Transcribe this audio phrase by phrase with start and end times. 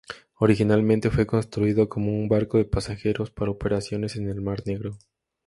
[0.39, 4.97] Originalmente fue construido como un barco de pasajeros para operaciones en el Mar Negro.